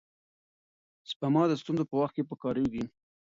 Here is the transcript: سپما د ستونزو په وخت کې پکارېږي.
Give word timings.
سپما 1.09 1.43
د 1.47 1.53
ستونزو 1.61 1.83
په 1.89 1.95
وخت 2.01 2.13
کې 2.15 2.27
پکارېږي. 2.29 2.85